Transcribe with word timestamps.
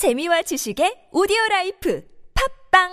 재미와 0.00 0.40
지식의 0.40 1.12
오디오 1.12 1.36
라이프 1.50 2.02
팟빵 2.72 2.88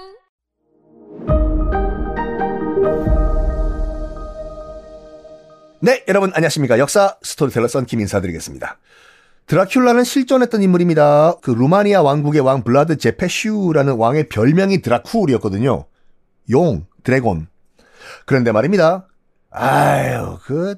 네, 5.79 6.03
여러분 6.09 6.33
안녕하십니까. 6.35 6.79
역사 6.79 7.15
스토리텔러 7.21 7.69
썬킴 7.69 8.01
인사드리겠습니다. 8.01 8.77
드라큘라는 9.45 10.03
실존했던 10.03 10.61
인물입니다. 10.61 11.35
그 11.41 11.51
루마니아 11.51 12.01
왕국의 12.01 12.41
왕 12.41 12.65
블라드 12.65 12.97
제페슈라는 12.97 13.95
왕의 13.95 14.27
별명이 14.27 14.81
드라쿨이었거든요. 14.81 15.85
용, 16.49 16.87
dragon. 17.05 17.47
그런데 18.25 18.51
말입니다. 18.51 19.07
아유, 19.51 20.39
그 20.43 20.75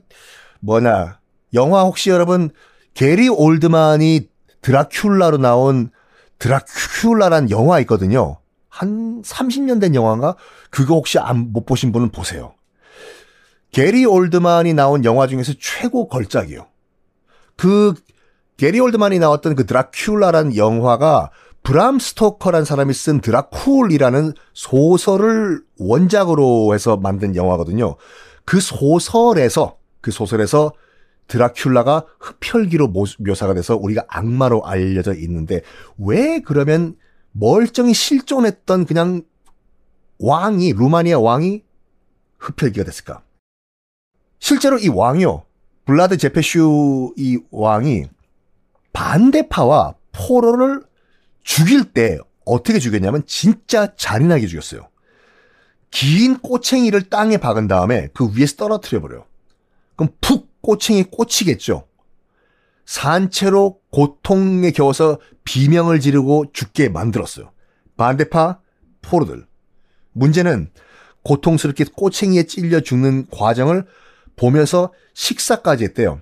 뭐냐. 0.59 1.21
영화 1.55 1.81
혹시 1.81 2.11
여러분 2.11 2.51
게리 2.93 3.29
올드만이 3.29 4.29
드라큘라로 4.61 5.39
나온 5.39 5.89
드라큘라란 6.39 7.49
영화 7.49 7.79
있거든요. 7.81 8.37
한 8.69 9.21
30년 9.21 9.81
된 9.81 9.93
영화인가? 9.93 10.35
그거 10.69 10.95
혹시 10.95 11.19
안, 11.19 11.51
못 11.51 11.65
보신 11.65 11.91
분은 11.91 12.09
보세요. 12.09 12.53
게리 13.71 14.05
올드만이 14.05 14.73
나온 14.73 15.05
영화 15.05 15.27
중에서 15.27 15.53
최고 15.59 16.07
걸작이요. 16.07 16.65
그 17.55 17.93
게리 18.57 18.79
올드만이 18.79 19.19
나왔던 19.19 19.55
그 19.55 19.65
드라큘라란 19.65 20.55
영화가 20.55 21.31
브람 21.61 21.99
스토커란 21.99 22.65
사람이 22.65 22.93
쓴 22.93 23.21
드라쿨이라는 23.21 24.33
소설을 24.53 25.61
원작으로 25.77 26.73
해서 26.73 26.97
만든 26.97 27.35
영화거든요. 27.35 27.95
그 28.45 28.59
소설에서 28.59 29.77
그 30.01 30.11
소설에서 30.11 30.71
드라큘라가 31.29 32.05
흡혈귀로 32.19 32.93
묘사가 33.19 33.53
돼서 33.53 33.77
우리가 33.77 34.05
악마로 34.07 34.65
알려져 34.65 35.13
있는데 35.13 35.61
왜 35.97 36.39
그러면 36.39 36.97
멀쩡히 37.31 37.93
실존했던 37.93 38.85
그냥 38.85 39.21
왕이 40.19 40.73
루마니아 40.73 41.19
왕이 41.19 41.63
흡혈귀가 42.39 42.83
됐을까? 42.83 43.21
실제로 44.39 44.77
이 44.77 44.87
왕이요. 44.89 45.43
블라드 45.85 46.17
제페슈 46.17 47.13
이 47.17 47.39
왕이 47.51 48.05
반대파와 48.93 49.95
포로를 50.11 50.83
죽일 51.43 51.93
때 51.93 52.17
어떻게 52.45 52.79
죽였냐면 52.79 53.23
진짜 53.25 53.95
잔인하게 53.95 54.47
죽였어요. 54.47 54.87
긴 55.91 56.37
꼬챙이를 56.39 57.09
땅에 57.09 57.37
박은 57.37 57.67
다음에 57.67 58.09
그 58.13 58.29
위에서 58.35 58.55
떨어뜨려 58.55 59.01
버려요. 59.01 59.25
그럼 59.95 60.13
푹 60.21 60.48
꼬챙이 60.61 61.05
꽂히겠죠. 61.11 61.87
산채로 62.85 63.79
고통에 63.91 64.71
겨워서 64.71 65.19
비명을 65.43 65.99
지르고 65.99 66.45
죽게 66.53 66.89
만들었어요. 66.89 67.51
반대파 67.97 68.59
포로들. 69.01 69.45
문제는 70.13 70.71
고통스럽게 71.23 71.85
꼬챙이에 71.95 72.43
찔려 72.43 72.79
죽는 72.79 73.27
과정을 73.31 73.85
보면서 74.35 74.93
식사까지 75.13 75.83
했대요. 75.83 76.21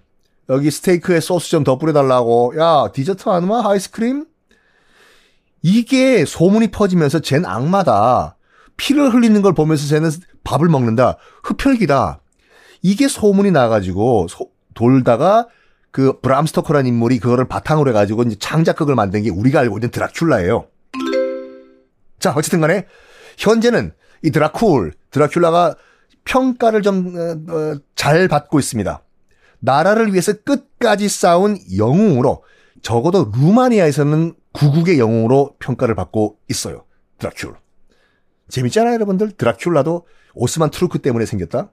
여기 0.49 0.71
스테이크에 0.71 1.19
소스 1.19 1.49
좀 1.51 1.63
더 1.63 1.77
뿌려달라고. 1.77 2.53
야, 2.57 2.91
디저트 2.93 3.29
아누마? 3.29 3.69
아이스크림? 3.69 4.25
이게 5.61 6.25
소문이 6.25 6.69
퍼지면서 6.71 7.19
쟨 7.19 7.45
악마다. 7.45 8.37
피를 8.77 9.13
흘리는 9.13 9.41
걸 9.41 9.53
보면서 9.53 9.87
쟤는 9.87 10.09
밥을 10.43 10.69
먹는다. 10.69 11.17
흡혈귀다. 11.43 12.21
이게 12.81 13.07
소문이 13.07 13.51
나가지고 13.51 14.27
소, 14.29 14.51
돌다가 14.73 15.47
그 15.91 16.19
브람스토커라는 16.19 16.87
인물이 16.87 17.19
그거를 17.19 17.47
바탕으로 17.47 17.89
해가지고 17.89 18.23
이제 18.23 18.35
창작극을 18.39 18.95
만든 18.95 19.23
게 19.23 19.29
우리가 19.29 19.61
알고 19.61 19.77
있는 19.77 19.89
드라큘라예요. 19.89 20.67
자, 22.19 22.33
어쨌든 22.35 22.61
간에 22.61 22.85
현재는 23.37 23.93
이 24.23 24.31
드라쿨, 24.31 24.93
드라큘라가 25.11 25.75
평가를 26.25 26.81
좀잘 26.81 28.23
어, 28.23 28.27
받고 28.29 28.59
있습니다. 28.59 29.03
나라를 29.59 30.11
위해서 30.11 30.33
끝까지 30.33 31.09
싸운 31.09 31.57
영웅으로 31.77 32.43
적어도 32.81 33.31
루마니아에서는 33.33 34.33
구국의 34.53 34.99
영웅으로 34.99 35.55
평가를 35.59 35.95
받고 35.95 36.37
있어요. 36.49 36.85
드라큘. 37.19 37.55
재밌잖아요, 38.49 38.93
여러분들. 38.93 39.31
드라큘라도 39.31 40.03
오스만 40.33 40.69
트루크 40.69 40.99
때문에 40.99 41.25
생겼다. 41.25 41.71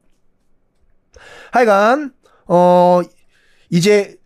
하여간 1.52 2.12
어 2.46 3.00
이제 3.70 4.16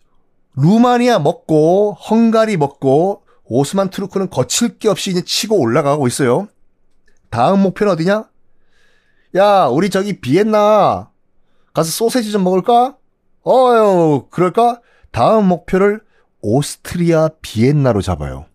루마니아 0.56 1.20
먹고 1.20 1.94
헝가리 1.94 2.56
먹고 2.56 3.22
오스만 3.44 3.90
트루크는 3.90 4.30
거칠 4.30 4.78
게 4.78 4.88
없이 4.88 5.10
이제 5.10 5.22
치고 5.22 5.58
올라가고 5.58 6.06
있어요. 6.06 6.48
다음 7.30 7.60
목표는 7.60 7.92
어디냐? 7.92 8.28
야, 9.36 9.66
우리 9.66 9.90
저기 9.90 10.20
비엔나 10.20 11.10
가서 11.74 11.90
소세지 11.90 12.32
좀 12.32 12.44
먹을까? 12.44 12.96
어유, 13.46 14.26
그럴까? 14.30 14.80
다음 15.12 15.46
목표를 15.46 16.00
오스트리아 16.40 17.30
비엔나로 17.40 18.02
잡아요. 18.02 18.46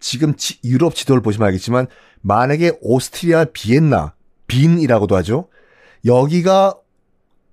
지금 0.00 0.36
지, 0.36 0.58
유럽 0.64 0.94
지도를 0.94 1.22
보시면 1.22 1.46
알겠지만 1.46 1.88
만약에 2.20 2.78
오스트리아 2.80 3.46
비엔나 3.52 4.14
빈이라고도 4.46 5.16
하죠. 5.16 5.48
여기가 6.04 6.76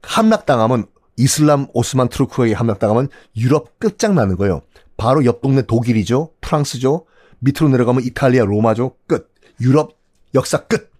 함락당하면 0.05 0.85
이슬람 1.17 1.67
오스만 1.73 2.09
투르크에 2.09 2.53
함락당하면 2.53 3.09
유럽 3.35 3.79
끝장나는 3.79 4.38
거예요. 4.38 4.61
바로 4.97 5.25
옆 5.25 5.41
동네 5.41 5.61
독일이죠. 5.61 6.31
프랑스죠. 6.41 7.05
밑으로 7.39 7.69
내려가면 7.69 8.03
이탈리아 8.03 8.45
로마죠. 8.45 8.95
끝. 9.07 9.33
유럽 9.61 9.97
역사 10.33 10.57
끝. 10.65 10.91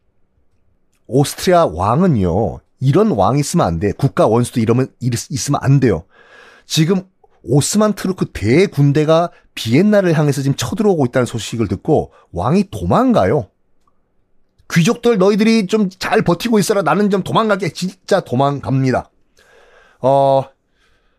오스트리아 1.08 1.66
왕은요. 1.66 2.60
이런 2.80 3.12
왕 3.12 3.38
있으면 3.38 3.68
안 3.68 3.80
돼. 3.80 3.92
국가 3.92 4.28
원수도 4.28 4.60
이러면 4.60 4.88
있으면 5.00 5.60
안 5.64 5.80
돼요. 5.80 6.06
지금 6.66 7.04
오스만 7.44 7.94
트루크 7.94 8.32
대군대가 8.32 9.30
비엔나를 9.54 10.18
향해서 10.18 10.42
지금 10.42 10.56
쳐들어오고 10.56 11.06
있다는 11.06 11.26
소식을 11.26 11.68
듣고 11.68 12.12
왕이 12.32 12.70
도망가요. 12.72 13.50
귀족들 14.72 15.18
너희들이 15.18 15.68
좀 15.68 15.90
잘 16.00 16.22
버티고 16.24 16.60
있어라. 16.60 16.82
나는 16.82 17.10
좀 17.10 17.24
도망갈게. 17.24 17.70
진짜 17.70 18.20
도망갑니다. 18.20 19.10
어, 20.02 20.44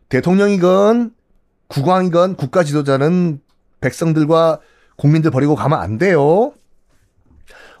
대통령이건 0.09 1.13
국왕이건 1.67 2.35
국가 2.35 2.63
지도자는 2.63 3.41
백성들과 3.81 4.59
국민들 4.95 5.31
버리고 5.31 5.55
가면 5.55 5.79
안 5.79 5.97
돼요. 5.97 6.53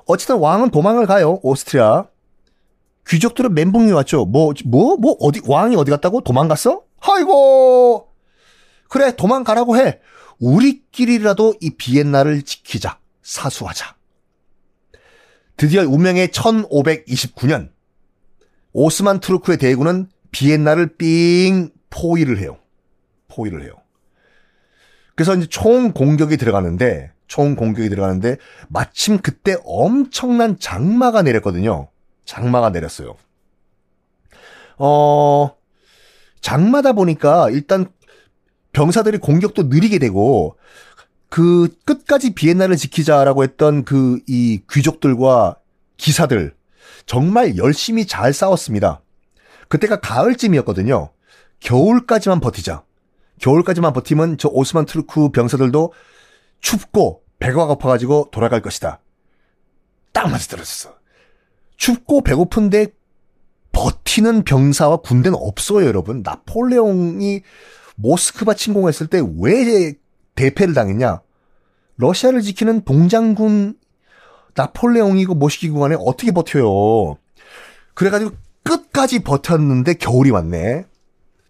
어쨌든 0.05 0.37
왕은 0.37 0.71
도망을 0.71 1.05
가요. 1.05 1.39
오스트리아. 1.41 2.05
귀족들은 3.07 3.53
멘붕이 3.53 3.91
왔죠. 3.91 4.25
뭐, 4.25 4.53
뭐, 4.65 4.97
뭐, 4.97 5.15
어디, 5.19 5.41
왕이 5.45 5.75
어디 5.75 5.91
갔다고? 5.91 6.21
도망갔어? 6.21 6.81
아이고! 6.99 8.09
그래, 8.89 9.15
도망가라고 9.15 9.77
해. 9.77 9.99
우리끼리라도 10.39 11.55
이 11.61 11.71
비엔나를 11.71 12.41
지키자. 12.43 12.99
사수하자. 13.21 13.95
드디어 15.57 15.81
운명의 15.81 16.27
1529년 16.29 17.71
오스만 18.73 19.19
투르크의 19.19 19.57
대군은 19.57 20.07
비엔나를 20.31 20.97
삥 20.97 21.71
포위를 21.89 22.37
해요. 22.37 22.59
포위를 23.27 23.63
해요. 23.63 23.73
그래서 25.15 25.35
이제 25.35 25.47
총 25.47 25.93
공격이 25.93 26.37
들어가는데 26.37 27.11
총 27.25 27.55
공격이 27.55 27.89
들어가는데 27.89 28.37
마침 28.69 29.17
그때 29.17 29.57
엄청난 29.65 30.59
장마가 30.59 31.23
내렸거든요. 31.23 31.89
장마가 32.25 32.69
내렸어요. 32.69 33.15
어 34.77 35.55
장마다 36.39 36.93
보니까 36.93 37.49
일단 37.49 37.87
병사들이 38.73 39.17
공격도 39.17 39.63
느리게 39.63 39.97
되고 39.97 40.55
그 41.29 41.69
끝까지 41.85 42.33
비엔나를 42.33 42.77
지키자라고 42.77 43.43
했던 43.43 43.83
그 43.83 44.19
이 44.27 44.61
귀족들과 44.71 45.57
기사들 45.97 46.55
정말 47.05 47.57
열심히 47.57 48.05
잘 48.05 48.33
싸웠습니다. 48.33 49.01
그때가 49.67 49.99
가을쯤이었거든요. 49.99 51.09
겨울까지만 51.59 52.39
버티자. 52.39 52.83
겨울까지만 53.39 53.93
버티면 53.93 54.37
저 54.37 54.49
오스만 54.49 54.85
투르크 54.85 55.29
병사들도 55.29 55.93
춥고 56.61 57.23
배가 57.39 57.65
고파가지고 57.67 58.29
돌아갈 58.31 58.61
것이다. 58.61 58.99
딱 60.13 60.29
맞아 60.29 60.47
떨어졌어. 60.47 60.95
춥고 61.77 62.21
배고픈데 62.21 62.87
버티는 63.71 64.43
병사와 64.43 64.97
군대는 64.97 65.37
없어요, 65.39 65.85
여러분. 65.85 66.23
나폴레옹이 66.23 67.41
모스크바 67.95 68.55
침공했을 68.55 69.07
때 69.07 69.21
왜 69.37 69.93
대패를 70.37 70.73
당했냐? 70.73 71.21
러시아를 71.97 72.41
지키는 72.41 72.85
동장군 72.85 73.75
나폴레옹이고 74.55 75.35
모시기 75.35 75.69
구 75.69 75.79
간에 75.79 75.95
어떻게 75.99 76.31
버텨요? 76.31 77.17
그래가지고 77.93 78.31
끝까지 78.63 79.19
버텼는데 79.19 79.95
겨울이 79.95 80.31
왔네. 80.31 80.85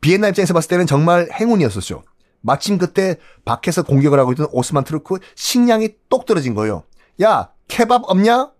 비엔나 0.01 0.29
입장에서 0.29 0.53
봤을 0.53 0.69
때는 0.69 0.87
정말 0.87 1.27
행운이었었죠. 1.31 2.03
마침 2.41 2.77
그때 2.77 3.17
밖에서 3.45 3.83
공격을 3.83 4.19
하고 4.19 4.31
있던 4.31 4.47
오스만 4.51 4.83
트루크 4.83 5.19
식량이 5.35 5.89
똑 6.09 6.25
떨어진 6.25 6.53
거예요. 6.53 6.83
야, 7.21 7.51
케밥 7.67 8.03
없냐? 8.05 8.51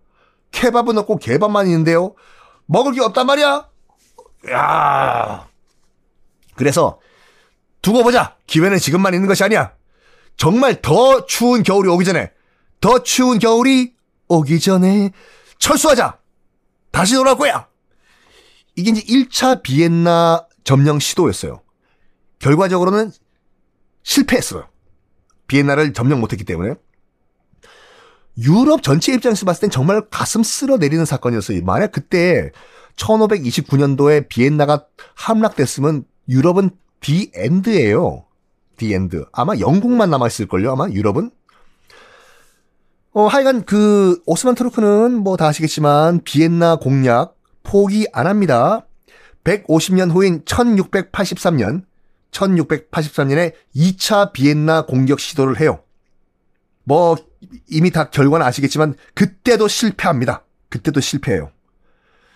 케밥은 0.51 0.97
없고 0.97 1.17
개밥만 1.17 1.67
있는데요. 1.67 2.15
먹을 2.65 2.93
게 2.93 3.01
없단 3.01 3.25
말이야. 3.27 3.69
야. 4.51 5.47
그래서 6.55 6.99
두고 7.81 8.03
보자. 8.03 8.35
기회는 8.47 8.77
지금만 8.79 9.13
있는 9.13 9.27
것이 9.27 9.43
아니야. 9.43 9.73
정말 10.37 10.81
더 10.81 11.25
추운 11.25 11.63
겨울이 11.63 11.89
오기 11.89 12.05
전에 12.05 12.31
더 12.79 13.03
추운 13.03 13.39
겨울이 13.39 13.93
오기 14.27 14.59
전에 14.59 15.11
철수하자. 15.57 16.19
다시 16.91 17.15
돌아올 17.15 17.37
거야. 17.37 17.67
이게 18.75 18.91
이제 18.91 19.01
1차 19.01 19.63
비엔나 19.63 20.45
점령 20.63 20.99
시도였어요. 20.99 21.61
결과적으로는 22.39 23.11
실패했어요. 24.03 24.69
비엔나를 25.47 25.93
점령 25.93 26.19
못했기 26.21 26.45
때문에. 26.45 26.75
유럽 28.37 28.83
전체 28.83 29.13
입장에서 29.13 29.45
봤을 29.45 29.61
땐 29.61 29.69
정말 29.71 30.07
가슴 30.11 30.43
쓸어 30.43 30.77
내리는 30.77 31.03
사건이었어요. 31.05 31.63
만약 31.63 31.91
그때 31.91 32.51
1529년도에 32.97 34.29
비엔나가 34.29 34.85
함락됐으면 35.15 36.05
유럽은 36.29 36.69
the 36.99 37.31
end예요. 37.33 38.26
the 38.77 38.93
end. 38.93 39.25
아마 39.31 39.57
영국만 39.59 40.09
남아있을걸요, 40.09 40.71
아마 40.71 40.89
유럽은. 40.89 41.29
어, 43.13 43.27
하여간 43.27 43.65
그 43.65 44.21
오스만 44.25 44.55
트루크는 44.55 45.13
뭐 45.23 45.35
다 45.37 45.47
아시겠지만 45.47 46.21
비엔나 46.23 46.77
공략 46.77 47.35
포기 47.63 48.07
안 48.13 48.27
합니다. 48.27 48.85
150년 49.43 50.11
후인 50.11 50.43
1683년, 50.45 51.83
1683년에 52.31 53.53
2차 53.75 54.31
비엔나 54.33 54.85
공격 54.85 55.19
시도를 55.19 55.59
해요. 55.59 55.79
뭐 56.83 57.15
이미 57.69 57.89
다 57.91 58.09
결과는 58.11 58.45
아시겠지만 58.45 58.93
그때도 59.15 59.67
실패합니다. 59.67 60.43
그때도 60.69 60.99
실패해요. 61.01 61.49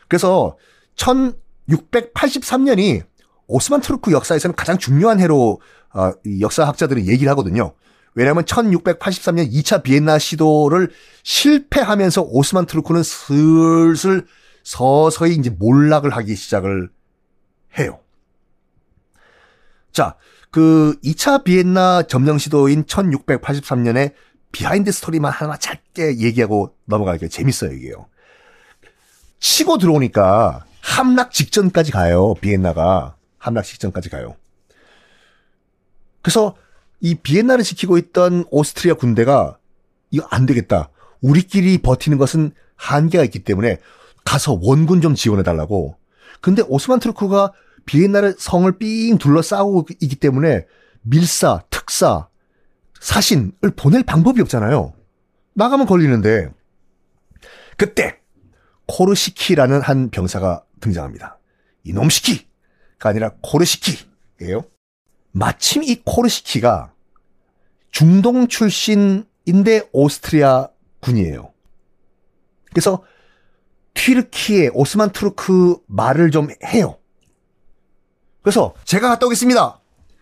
그래서 0.08 0.58
1683년이 0.96 3.04
오스만 3.48 3.82
트루크 3.82 4.12
역사에서는 4.12 4.56
가장 4.56 4.78
중요한 4.78 5.20
해로 5.20 5.60
어, 5.94 6.12
역사학자들은 6.40 7.08
얘기를 7.08 7.30
하거든요. 7.32 7.74
왜냐하면 8.14 8.44
1683년 8.44 9.52
2차 9.52 9.84
비엔나 9.84 10.20
시도를 10.20 10.92
실패하면서 11.24 12.24
오스만 12.24 12.66
투르크는 12.66 13.04
슬슬 13.04 14.26
서서히 14.64 15.36
이제 15.36 15.50
몰락을 15.50 16.12
하기 16.12 16.36
시작을 16.36 16.90
해요. 17.80 18.00
자, 19.92 20.16
그 20.52 20.98
2차 21.04 21.44
비엔나 21.44 22.04
점령 22.04 22.38
시도인 22.38 22.84
1683년에 22.84 24.14
behind 24.52 24.92
story만 24.92 25.32
하나 25.32 25.58
짧게 25.58 26.20
얘기하고 26.20 26.76
넘어갈게요. 26.86 27.30
재밌어요, 27.30 27.72
이게요. 27.72 28.08
치고 29.40 29.78
들어오니까 29.78 30.66
함락 30.82 31.32
직전까지 31.32 31.92
가요. 31.92 32.34
비엔나가. 32.36 33.16
함락 33.38 33.64
직전까지 33.64 34.10
가요. 34.10 34.36
그래서 36.22 36.56
이 37.00 37.16
비엔나를 37.16 37.64
지키고 37.64 37.98
있던 37.98 38.46
오스트리아 38.52 38.94
군대가 38.94 39.58
이거 40.12 40.28
안 40.30 40.46
되겠다. 40.46 40.90
우리끼리 41.22 41.80
버티는 41.80 42.18
것은 42.18 42.52
한계가 42.76 43.24
있기 43.26 43.40
때문에 43.40 43.80
가서 44.24 44.58
원군 44.62 45.02
좀 45.02 45.16
지원해 45.16 45.44
달라고. 45.44 45.98
근데 46.42 46.64
오스만 46.68 47.00
트루크가 47.00 47.54
비엔나를 47.86 48.36
성을 48.38 48.72
삥 48.78 49.18
둘러싸고 49.18 49.88
있기 50.00 50.16
때문에 50.16 50.66
밀사, 51.02 51.64
특사, 51.70 52.28
사신을 53.00 53.72
보낼 53.76 54.04
방법이 54.04 54.42
없잖아요. 54.42 54.94
나가면 55.54 55.88
걸리는데 55.88 56.52
그때 57.78 58.20
코르시키라는 58.88 59.82
한 59.82 60.10
병사가 60.10 60.64
등장합니다. 60.80 61.40
이놈시키가 61.84 63.10
아니라 63.10 63.32
코르시키예요. 63.42 64.64
마침 65.32 65.84
이 65.84 66.02
코르시키가 66.04 66.94
중동 67.92 68.48
출신인데 68.48 69.90
오스트리아 69.92 70.70
군이에요. 71.02 71.52
그래서 72.70 73.04
튀르키의 73.94 74.72
오스만 74.74 75.12
투르크 75.12 75.78
말을 75.88 76.32
좀 76.32 76.50
해요. 76.66 76.98
그래서 78.42 78.74
제가 78.86 79.10
갔다 79.10 79.26
오겠습니다. 79.26 79.80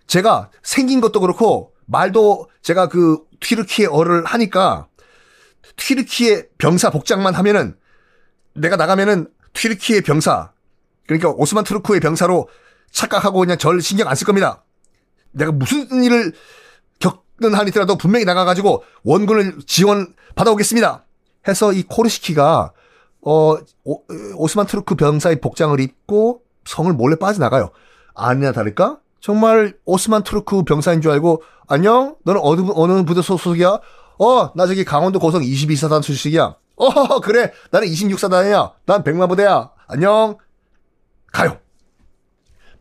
제가 0.08 0.50
생긴 0.64 1.02
것도 1.02 1.20
그렇고 1.20 1.74
말도 1.86 2.50
제가 2.62 2.88
그 2.90 3.24
튀르키의 3.40 3.88
어를 3.88 4.26
하니까 4.26 4.88
튀르키의 5.78 6.50
병사 6.58 6.90
복장만 6.90 7.36
하면은 7.36 7.78
내가 8.56 8.76
나가면은 8.76 9.28
튀르키예 9.54 10.02
병사 10.02 10.52
그러니까 11.06 11.30
오스만 11.30 11.64
투르크의 11.64 12.00
병사로 12.00 12.50
착각하고 12.92 13.40
그냥 13.40 13.58
절 13.58 13.82
신경 13.82 14.08
안 14.08 14.16
쓸 14.16 14.26
겁니다. 14.26 14.64
내가 15.31 15.52
무슨 15.52 16.04
일을 16.04 16.34
겪는 17.00 17.54
한이더라도 17.58 17.98
분명히 17.98 18.26
나가가지고 18.26 18.84
원군을 19.04 19.60
지원 19.66 20.14
받아오겠습니다. 20.36 21.06
해서 21.48 21.74
이 21.74 21.84
코르시키가 21.84 22.74
어 23.22 23.56
오, 23.84 24.04
오스만 24.36 24.66
투르크 24.66 24.96
병사의 24.96 25.42
복장을 25.42 25.78
입고 25.80 26.42
성을 26.66 26.92
몰래 26.94 27.16
빠져나가요. 27.18 27.72
아니나 28.16 28.52
다를까? 28.52 29.00
정말 29.20 29.78
오스만 29.86 30.24
투르크 30.24 30.64
병사인 30.64 31.02
줄 31.02 31.12
알고 31.12 31.44
안녕? 31.68 32.16
너는 32.24 32.42
어느 32.44 32.70
어느 32.74 33.04
부대 33.04 33.22
소속이야? 33.22 33.80
어, 34.20 34.54
나 34.56 34.68
저기 34.68 34.84
강원도 34.84 35.20
고성 35.20 35.42
22사단 35.42 36.02
출신이야. 36.02 36.56
어, 36.76 37.20
그래. 37.22 37.52
나는 37.72 37.88
26사단이야. 37.88 38.74
난 38.86 39.04
백만 39.04 39.30
부대야. 39.30 39.72
안녕. 39.88 40.38
가요. 41.31 41.58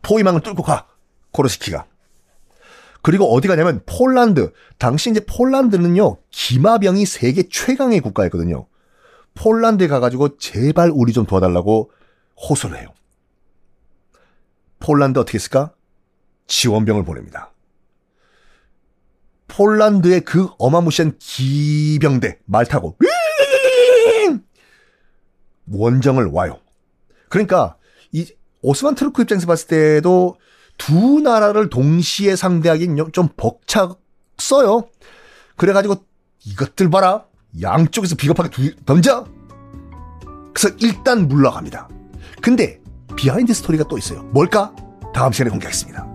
포위망을 0.01 0.41
뚫고 0.41 0.63
가. 0.63 0.87
코르시키가. 1.31 1.85
그리고 3.01 3.33
어디 3.33 3.47
가냐면 3.47 3.81
폴란드. 3.85 4.51
당시 4.77 5.09
이제 5.09 5.25
폴란드는요. 5.25 6.17
기마병이 6.31 7.05
세계 7.05 7.47
최강의 7.47 8.01
국가였거든요. 8.01 8.67
폴란드에 9.35 9.87
가가지고 9.87 10.37
제발 10.37 10.91
우리 10.93 11.13
좀 11.13 11.25
도와달라고 11.25 11.91
호소를 12.49 12.77
해요. 12.79 12.93
폴란드 14.79 15.19
어떻게 15.19 15.37
했을까? 15.37 15.73
지원병을 16.47 17.03
보냅니다. 17.05 17.53
폴란드의 19.47 20.21
그 20.21 20.49
어마무시한 20.57 21.17
기병대 21.19 22.39
말 22.45 22.65
타고 22.65 22.97
원정을 25.71 26.25
와요. 26.25 26.59
그러니까 27.29 27.77
이 28.11 28.25
오스만 28.61 28.95
트루크 28.95 29.21
입장에서 29.21 29.47
봤을 29.47 29.67
때도 29.67 30.37
두 30.79 31.19
나라를 31.19 31.69
동시에 31.69 32.35
상대하기는 32.35 33.11
좀 33.11 33.27
벅찼어요. 33.37 34.87
그래가지고 35.55 36.03
이것들 36.45 36.89
봐라. 36.89 37.25
양쪽에서 37.61 38.15
비겁하게 38.15 38.49
두, 38.49 38.75
던져. 38.85 39.27
그래서 40.53 40.75
일단 40.79 41.27
물러갑니다. 41.27 41.87
근데 42.41 42.81
비하인드 43.15 43.53
스토리가 43.53 43.83
또 43.83 43.97
있어요. 43.97 44.23
뭘까? 44.31 44.73
다음 45.13 45.31
시간에 45.31 45.51
공개하겠습니다. 45.51 46.08